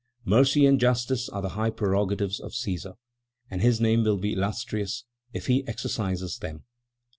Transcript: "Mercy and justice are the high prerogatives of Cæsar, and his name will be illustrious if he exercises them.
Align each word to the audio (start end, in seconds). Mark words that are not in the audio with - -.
"Mercy 0.25 0.65
and 0.65 0.79
justice 0.79 1.29
are 1.29 1.43
the 1.43 1.49
high 1.49 1.69
prerogatives 1.69 2.39
of 2.39 2.53
Cæsar, 2.53 2.95
and 3.51 3.61
his 3.61 3.79
name 3.79 4.03
will 4.03 4.17
be 4.17 4.33
illustrious 4.33 5.05
if 5.31 5.45
he 5.45 5.63
exercises 5.67 6.39
them. 6.39 6.63